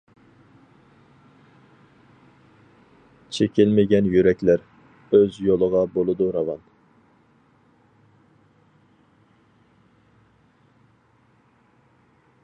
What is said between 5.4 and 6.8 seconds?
يولىغا بولىدۇ راۋان.